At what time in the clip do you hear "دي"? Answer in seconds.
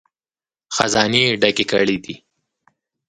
2.03-2.15